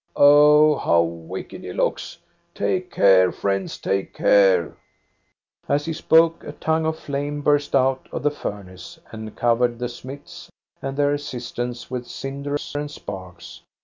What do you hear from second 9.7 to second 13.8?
the smiths and their assistants with cinders and sparks.